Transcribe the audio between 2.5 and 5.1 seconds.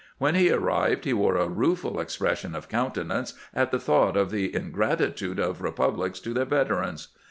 of countenance at the thought of the ingrat